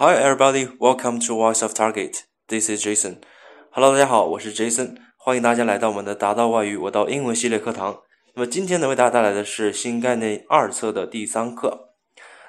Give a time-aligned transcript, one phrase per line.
[0.00, 2.24] Hi everybody, welcome to Voice of Target.
[2.48, 3.16] This is Jason.
[3.70, 8.00] Hello，大家好，我是 Jason，欢迎大家来到我们的达到外语我到英文系列课堂。
[8.34, 11.88] 那么今天呢，为大家带来的是新概念二册的第三课。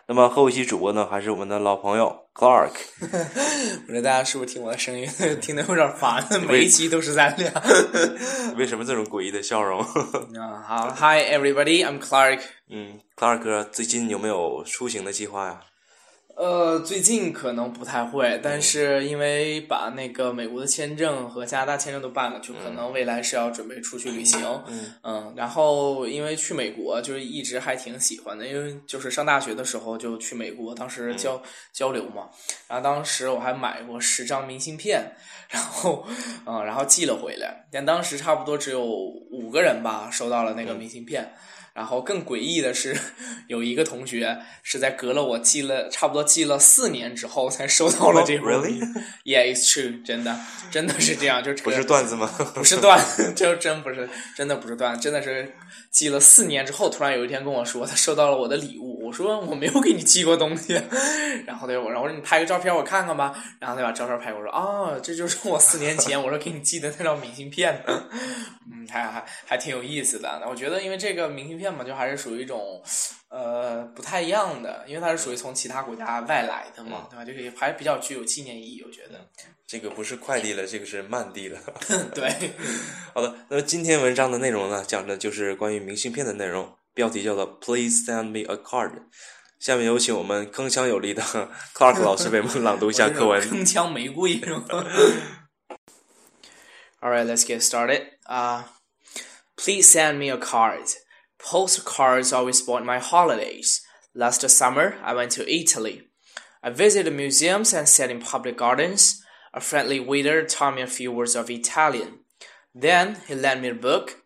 [0.07, 2.71] 那么和我一起主播呢，还是我们的老朋友 Clark。
[3.87, 5.05] 我觉得大家是不是听我的声音
[5.41, 6.25] 听得有点烦？
[6.47, 7.51] 每一期都是咱俩。
[8.55, 9.81] 为什么这种诡异的笑容？
[9.81, 12.39] 啊，好，Hi everybody, I'm Clark。
[12.69, 15.61] 嗯，Clark 哥最近有没有出行的计划呀？
[16.35, 24.41] 呃，最近可能不太会，但是因为把那个美国的签证和加拿大签证都办了，就可能未来是要准备出去旅行。
[24.67, 31.41] 嗯嗯，然后因为去美国就是一直还挺喜欢的，因为就是上大学的时候就去美国，当时交、
[31.71, 32.29] 交流嘛，
[32.67, 35.03] 然后当时我还买过十张明信片，
[35.49, 36.05] 然后
[36.45, 41.31] 嗯，然后寄了回来，但当时差不多只有五个人吧收到了那个明信片。
[41.73, 42.97] 然后更诡异的是，
[43.47, 48.47] 有一个同学是在隔了我寄了差不多寄了四年之后才收到了这封。
[48.47, 48.79] Really?
[49.23, 50.03] Yeah, it's true.
[50.03, 50.37] 真的，
[50.69, 52.27] 真的是这样，就不是段子吗？
[52.53, 52.99] 不是段，
[53.35, 55.53] 就真不是，真的不是段，真的是
[55.89, 58.90] 寄了四年之后，突然有一天跟我说他收到了我的礼物。
[59.11, 60.81] 我说我没有给你寄过东西，
[61.45, 67.83] 然后他我然后我说你拍个照片我看看吧，然后他把照片拍给我说啊，这就是我四年前 我说给你寄的那张明信片，
[68.71, 70.41] 嗯，还还还挺有意思的。
[70.49, 72.81] 我觉得因为这个明信片嘛，就还是属于一种
[73.27, 77.25] 呃不太一样的，因为它是属于从其他国家外来的嘛，对吧？
[77.25, 79.19] 这个还比较具有纪念意义，我觉得。
[79.67, 81.59] 这个不是快递了，这个是慢递了。
[82.15, 82.29] 对，
[83.13, 89.02] 好的，那么今天文章的内容呢，讲的就是关于明信片的内容，标题叫做 “Please send me a card”。
[89.58, 91.22] 下面有请我们铿锵有力的
[91.74, 93.40] Clark 老 师为我们朗读一下课文。
[93.42, 94.64] 铿锵玫瑰是吗？
[97.00, 98.02] All right, let's get started.
[98.26, 98.64] Uh,
[99.56, 100.84] please send me a card.
[101.38, 103.80] Postcards always spoil my holidays.
[104.14, 106.08] Last summer, I went to Italy.
[106.62, 109.22] I visited museums and sat in public gardens.
[109.52, 112.24] A friendly waiter taught me a few words of Italian.
[112.74, 114.19] Then he lent me a book.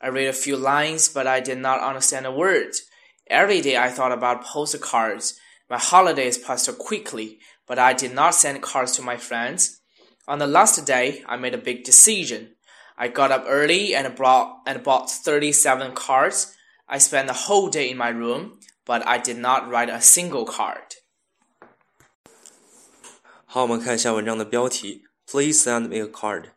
[0.00, 2.74] I read a few lines, but I did not understand a word.
[3.28, 5.34] Every day I thought about postcards.
[5.68, 9.80] My holidays passed quickly, but I did not send cards to my friends.
[10.26, 12.56] On the last day, I made a big decision.
[12.96, 16.54] I got up early and brought and bought 37 cards.
[16.86, 20.44] I spent the whole day in my room, but I did not write a single
[20.44, 21.00] card.
[23.46, 26.50] 好，我们看一下文章的标题：Please send me a card。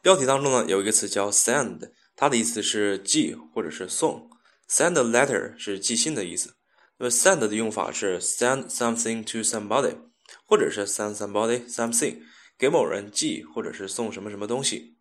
[0.00, 4.29] 标题当中呢有一个词叫 send， 它的意思是寄或者是送。
[4.67, 6.55] Send a letter 是寄信的意思。
[6.97, 9.95] 那么 send 的用法是 send something to somebody，
[10.45, 12.17] 或者是 send somebody something，
[12.57, 14.97] 给某人寄或者是送什么什么东西。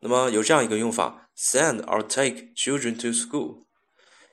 [0.00, 3.64] 那么有这样一个用法：send or take children to school。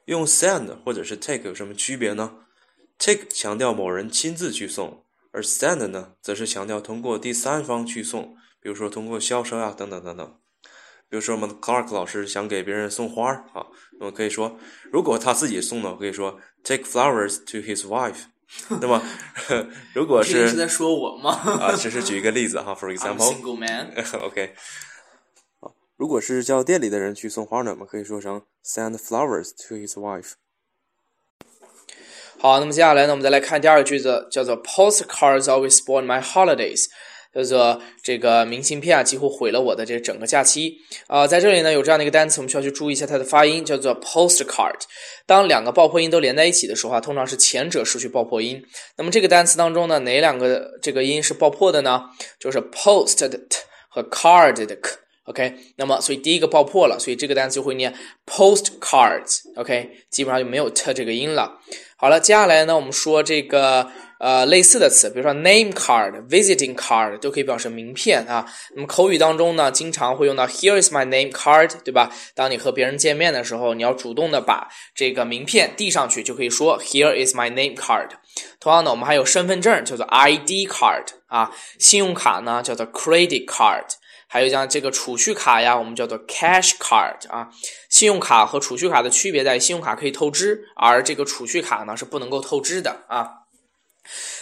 [0.05, 2.47] 用 send 或者是 take 有什么区别呢
[2.97, 5.05] ？take 强调某人亲自去送。
[5.31, 10.39] 而 send 呢，则是强调通过第三方去送，比如说通过销售啊，等等等等。
[11.09, 13.65] 比如说我们 Clark 老师想给别人送花儿啊，
[13.99, 14.57] 那么可以说，
[14.91, 18.25] 如果他自己送呢，可以说 take flowers to his wife。
[18.81, 19.01] 那么
[19.93, 21.31] 如果是是在说我吗？
[21.31, 23.31] 啊，只是举一个例子哈，for example。
[23.31, 23.91] single man.
[24.21, 24.55] OK。
[25.59, 30.33] 好，如果是叫店里的人去送花呢，我们可以说成 send flowers to his wife。
[32.39, 36.85] 好，那么接下来呢，我们再来看第二个句子，叫做 Postcards always spoil my holidays，
[37.33, 40.77] 叫做这个明信片啊，几乎毁了我的这整个假期。
[41.07, 44.79] 啊、在这里呢有这样的一个单词，我们需要去注意一下它的发音，叫做 postcard。
[45.25, 48.63] 当两个爆破音都连在一起的时候啊，通常是前者失去爆破音。
[48.97, 52.01] 那么这个单词当中呢，哪两个这个音是爆破的呢？
[52.39, 53.39] 就是 posted
[53.89, 54.77] 和 carded。
[55.29, 57.93] OK，那么所以第一个爆破了，所以这个单词就会念
[58.25, 59.41] postcards。
[59.57, 61.59] OK，基本上就没有 t 这个音了。
[61.97, 63.87] 好了，接下来呢，我们说这个
[64.19, 68.43] 呃类似的词，比如说 name card、visiting card 都可以表示名片啊。
[68.73, 72.11] 那么口语当中呢，经常会用到 Here is my name card，对吧？
[72.33, 78.09] 当你和别人见面的时候，你要主动的把这个名片递上去，就可以说 Here is my name card。
[78.59, 83.85] 同样的，我们还有身份证叫做 ID card 啊，信用卡呢叫做 credit card。
[84.31, 87.49] 还有像这个储蓄卡呀，我们叫做 cash card 啊。
[87.89, 93.27] 信用卡和储蓄卡的区别在于，信用卡可以透支，而这个储蓄卡呢是不能够透支的啊。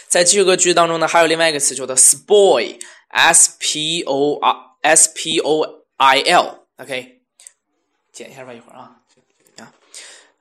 [0.06, 7.20] 在这个句当中呢，还有另外一个词叫做 spoil，s p o r s p o i l，OK，、
[8.12, 8.96] 剪一下吧，一会儿啊。
[9.58, 9.72] 啊，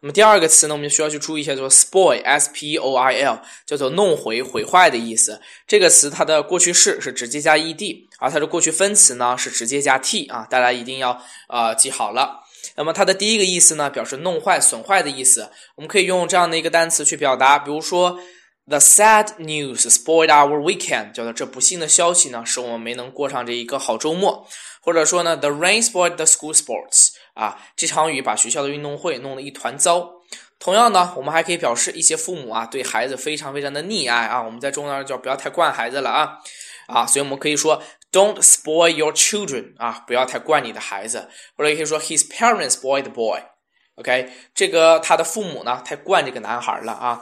[0.01, 5.41] 那么第二个词呢，我们就需要去注意一下，叫做 spoil，s p o i l，叫做弄毁、毁坏的意思。
[5.65, 12.43] 这个词它的过去式是直接加 ed，而它的过去分词呢是直接加 t 啊，大家一定要呃记好了。
[12.75, 15.51] 那么它的第一个意思呢，表示弄坏、损坏的意思。
[15.75, 18.19] 我们可以用这样的一个单词去表达，比如说
[18.67, 24.45] The sad news spoiled our weekend，叫做这不幸的消息呢，使我们没能过上这一个好周末。
[24.81, 30.11] 或者说呢，The rain spoiled the school sports，啊，这场雨把学校的运动会弄得一团糟。
[30.59, 36.37] 同样呢，我们还可以表示一些父母啊对孩子非常非常的溺爱啊，我们在中文叫不要太惯孩子了啊，
[36.87, 37.81] 啊，所以我们可以说
[38.11, 41.29] Don't spoil your children，啊，不要太惯你的孩子。
[41.55, 47.21] 或者也可以说 His parents spoiled the boy，OK，这个他的父母呢太惯这个男孩了啊。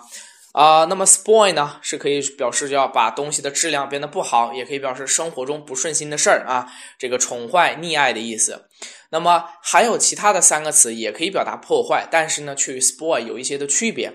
[0.53, 8.69] 啊，那么 spoil 呢是可以表示要把东西的质量变得不好，也可以表示生活中不顺心的事儿啊，这个宠坏、溺爱的意思。
[9.09, 14.13] 那么还有其他的三个词也可以表达破坏，但是呢，却与 spoil 有一些的区别。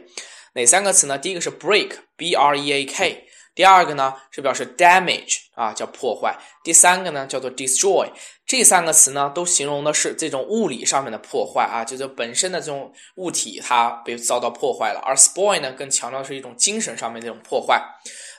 [0.55, 1.17] 哪三个词呢？
[1.19, 3.27] 第一个是 break，b r e a k。
[3.61, 6.35] 第二个呢是表示 damage 啊，叫破坏。
[6.65, 8.11] 第三个呢叫做 destroy。
[8.47, 15.01] 这三个词呢都形容的是这种物理上面的破坏啊，就是本身的这种物体它被遭到破坏了。
[15.01, 17.85] 而 spoil 呢更强调是一种精神上面这种破坏。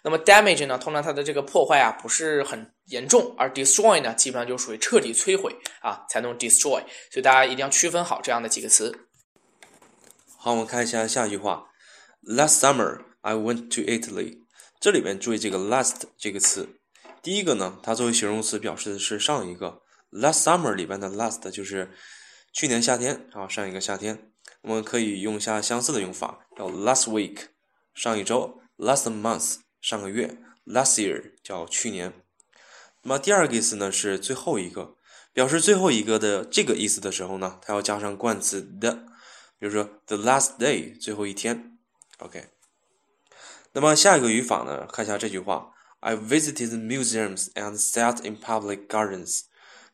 [0.03, 6.81] 那么 damage 呢，通常它的这个破坏啊不是很严重，而 destroy 呢基本上就属于彻底摧毁啊，才能 destroy。
[7.11, 9.07] 所以大家一定要区分好这样的几个词。
[10.39, 11.67] 好，我们看一下下一句话
[12.23, 14.40] ：Last summer I went to Italy。
[14.81, 16.67] 这里面注意这个 last 这个词，
[17.21, 19.83] 第一个呢，它作为形容词表示的是上一个。
[20.09, 21.91] last summer 里边的 last 就是
[22.51, 24.31] 去年夏天啊，上一个夏天，
[24.63, 27.49] 我们可以用一下相似的用法，叫 last week
[27.93, 32.11] 上一周，last month 上个月，last year 叫去年。
[33.03, 34.95] 那么第二个意思呢是最后一个，
[35.31, 38.93] 表示最后一个的这个意思的时候呢，它要加上冠词 the，
[39.59, 41.77] 比如说 the last day 最后一天
[42.17, 42.47] ，OK。
[43.73, 44.85] 那么下一个语法呢？
[44.85, 45.71] 看一下这句话
[46.01, 49.43] ：I visited museums and sat in public gardens。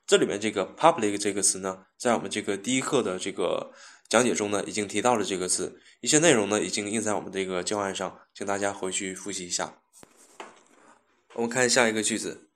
[0.07, 3.71] 这里面这个 public 这个词呢，在我们这个第一课的这个
[4.09, 9.77] 讲解中呢，已经提到了这个词，一些内容呢已经印在我们这个教案上，请大家回去复习一下。
[11.35, 12.49] 我们看下一个句子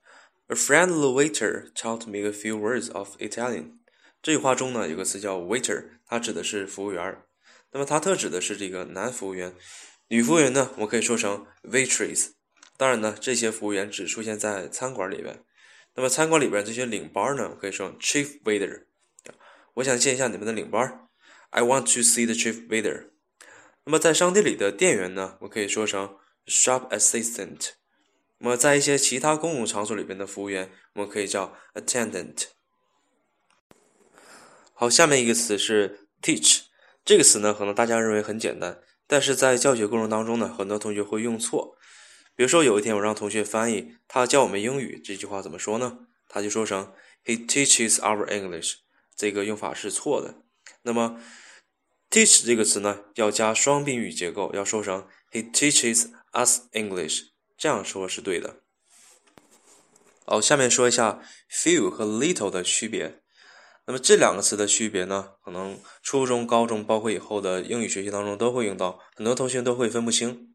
[0.47, 3.73] ：A friendly waiter taught me a few words of Italian。
[4.23, 7.25] 这句话中呢，有个词叫 waiter，它指的是服务员儿，
[7.71, 9.53] 那么它特指的是这个男服务员。
[10.11, 12.31] 女服务员呢，我可以说成 waitress。
[12.75, 15.41] 当然呢，这些服务员只出现在餐馆里边。
[15.95, 18.83] 那么餐馆里边这些领班呢，可以说 chief waiter。
[19.75, 21.07] 我想见一下你们的领班。
[21.51, 23.11] I want to see the chief waiter。
[23.85, 27.69] 那么在商店里的店员呢，我可以说成 shop assistant。
[28.39, 32.47] 那么在一些其他公共场所里边的服务员，我们可以叫 attendant。
[34.73, 36.63] 好，下面一个词是 teach。
[37.05, 38.81] 这个词呢，可能大家认为很简单。
[39.11, 41.75] 但是在教学过程当中呢，很多同学会用错。
[42.33, 46.07] 比如说有一天我让同学翻译他教我们英语这句话怎么说呢？
[46.29, 46.93] 他就说成
[47.25, 48.75] He teaches our English，
[49.13, 50.35] 这个用法是错的。
[50.83, 51.19] 那么
[52.09, 57.23] teach 这个词呢，要加双宾语结构，要说成 He teaches us English，
[57.57, 58.61] 这样说是对的。
[60.23, 61.21] 好，下面说一下
[61.51, 63.20] few 和 little 的区别。
[63.85, 65.31] 那么这两个词的区别呢？
[65.43, 70.53] 可能初中、高中，包括以后的英语学习当中都会用到，很多同学都会分不清。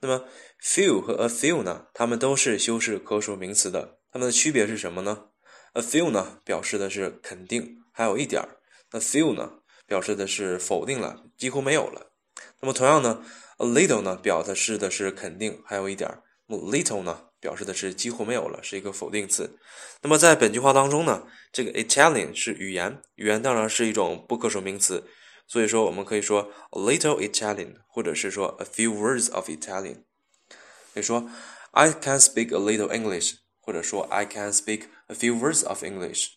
[0.00, 0.24] 那么
[0.62, 1.86] few 和 a few 呢？
[1.92, 5.26] 它们都是修饰可数名词的，它们的区别是什么呢
[5.74, 8.58] ？a few 呢表示的是肯定，还有一点儿
[8.92, 12.12] ；a few 呢表示的是否定了，几乎没有了。
[12.60, 13.24] 那么同样呢
[13.58, 17.28] ，a little 呢表示的是肯定，还有一点儿；little 呢？
[17.42, 19.58] 表示的是几乎没有了，是一个否定词。
[20.00, 25.08] 那么在本句话当中呢，这个 Italian 是语言，语言当然是一种不可数名词，
[25.48, 30.04] 所以说我们可以说 a little Italian，或者是说 a few words of Italian。
[30.94, 31.28] 可以说
[31.72, 36.28] I can speak a little English，或者说 I can speak a few words of English。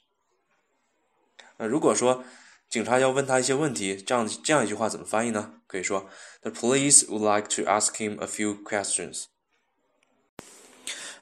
[1.58, 2.24] 那如果说
[2.68, 5.62] 警察要问他一些问题，这样这样一句话怎么翻译呢？
[5.68, 6.10] 可以说
[6.41, 9.25] The police would like to ask him a few questions。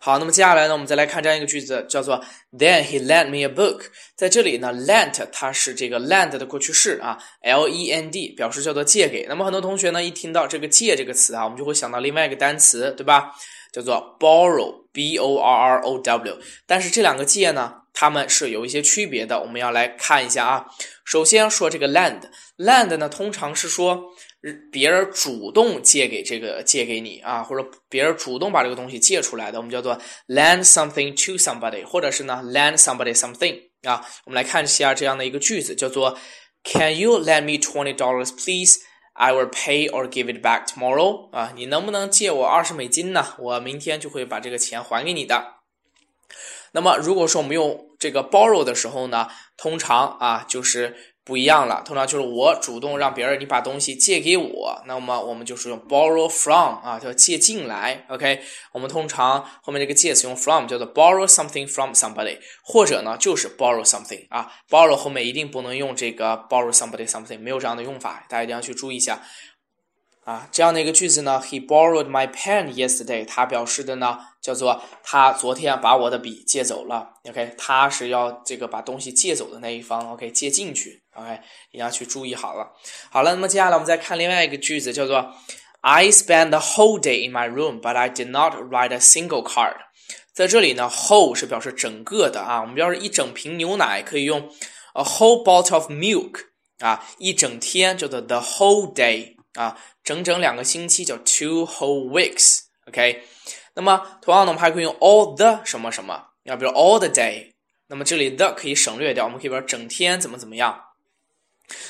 [0.06, 3.84] 好，那么接下来呢，我们再来看这样一个句子，叫做 Then he lent me a book。
[4.18, 9.26] 在这里呢，lent 它是这个 lend 的过去式啊，L E N D 表示叫做借给。
[9.30, 13.32] 那么很多同学呢，一听到这个借这个词啊，我们就会想到另外一个单词，对吧？
[13.72, 16.38] 叫做 borrow，B O R R O W。
[16.68, 20.66] 但是这两个借呢，它们是有一些区别的，我们要来看一下啊。
[21.06, 22.24] 首先说这个 lend
[22.64, 24.04] Lend 呢，通常是说。
[24.74, 34.06] 别人主动借给这个借给你啊，或者别人主动把这个东西借出来的，我们叫做 lend something to somebody，或者是呢 lend somebody something 啊。
[34.26, 36.18] 我们来看一下这样的一个句子，叫做
[36.66, 38.80] Can you lend me twenty dollars, please?
[39.14, 41.30] I will pay or give it back tomorrow.
[41.32, 43.36] 啊，你能不能借我二十美金呢？
[43.40, 45.54] 我明天就会把这个钱还给你的。
[46.74, 58.06] 那么如果说我们用这个 borrow 的时候呢，通常啊就是不一样了，通常就是我主动让别人你把东西借给我，那么我们就是用 borrow from 啊，叫借进来。
[58.10, 58.42] OK，
[58.74, 69.22] 我们通常后面这个介词用 from 叫做 borrow something from somebody，或者呢就是 borrow something 啊，borrow 后面一定不能用这个 borrow somebody something，没有这样的用法，大家一定要去注意一下。
[70.26, 73.26] 啊，这样的一个句子呢，He borrowed my pen yesterday。
[73.26, 77.10] 他表示的呢，叫做他昨天把我的笔借走了。
[77.28, 80.12] OK，他是要这个把东西借走的那一方。
[80.14, 81.04] OK，借进去。
[81.16, 81.34] OK，
[81.72, 82.72] 一定要去注意好了。
[83.12, 85.34] 好了，那么接下来我们再看另外一个句子，叫做
[85.82, 89.46] I spent the whole day in my room, but I did not write a single
[89.46, 89.76] card。
[90.34, 92.62] 在这里呢，whole 是表示整个的啊。
[92.62, 94.50] 我们要是一整瓶牛奶，可以用
[94.94, 96.36] a whole bottle of milk
[96.80, 99.78] 啊，一整天叫做 the whole day 啊。
[100.04, 103.24] 整整两个星期叫 two whole weeks，OK。
[103.76, 107.54] 那么同样呢，我们还可以用 all the 什么什么，要比如 all the day。
[107.88, 110.80] 那么这里 the 可以省略掉，我们可以说整天怎么怎么样。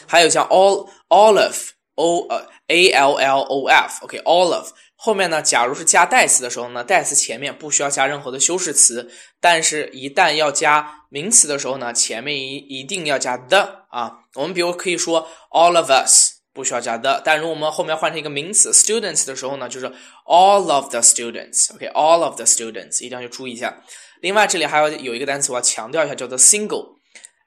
[0.08, 14.20] 还有像 all all of，o 呃 a l l o f，OK，all of 后面呢，假如是加代词的时候呢，代词前面不需要加任何的修饰词，但是一旦要加名词的时候呢，前面一一定要加 the 啊。
[14.36, 16.33] 我们比如可以说 all of us。
[16.54, 19.92] 不需要加 the，但如果我们后面换成一个名词 students 的时候呢，就是
[20.26, 23.76] all of the students，OK，all of the students，一定要去注意一下。
[24.22, 26.98] 另外，这里还要有一个单词我要强调一下，叫做 single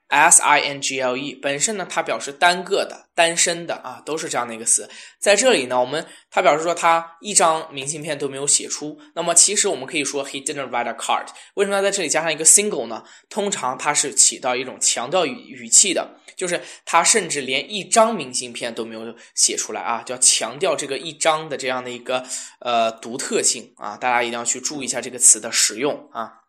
[0.09, 4.89] single 本身呢它表示单个的、单身的啊，都是这样的一个词。
[5.19, 8.99] 在这里呢，我们它表示说他一张明信片都没有写出。
[9.15, 11.27] 那么其实我们可以说 he didn't write a card。
[11.55, 13.03] 为什么要在这里加上一个 single 呢？
[13.29, 16.19] 通常它是起到一种强调语语气的。
[16.35, 22.23] 就是他甚至连一张明信片都没有写出来啊，就要强调这个一张的这样的一个
[22.59, 26.41] 呃独特性啊，大家一定要去注意一下这个词的使用啊。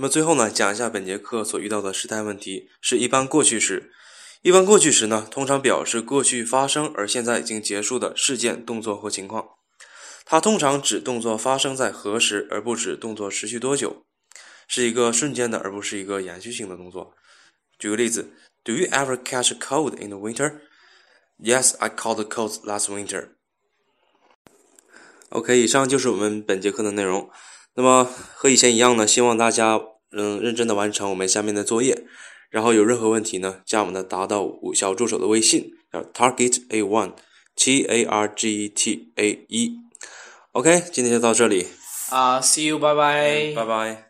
[0.00, 3.92] 那么最后呢，讲一下本节课所遇到的时态问题，是一般过去时。
[4.40, 9.46] 一般过去时呢，通常表示过去发生而现在已经结束的事件、动作或情况。
[10.24, 14.06] 它通常指动作发生在何时，而不指动作持续多久，
[14.66, 17.12] 是一个瞬间的，而不是一个延续性的动作。
[17.78, 18.30] 举个例子。
[18.64, 20.60] Do you ever catch a cold in the winter?
[21.38, 23.32] Yes, I caught a cold last winter.
[25.28, 27.28] OK，以上就是我们本节课的内容。
[27.80, 29.80] 那么和以前一样呢，希望大家
[30.12, 32.04] 嗯认真的完成我们下面的作业。
[32.50, 39.72] 然后有任何问题呢，加我们的达到五小助手的微信，叫 Target A One，T A R G E T A E。
[40.52, 41.68] OK，今天就到这里。
[42.10, 43.54] 啊，See you，拜拜。
[43.56, 44.09] 拜拜。